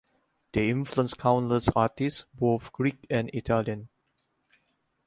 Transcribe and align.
They 0.53 0.67
influenced 0.71 1.19
countless 1.19 1.69
artists 1.75 2.25
both 2.33 2.71
Greek 2.73 3.05
and 3.11 3.29
Italian. 3.35 3.89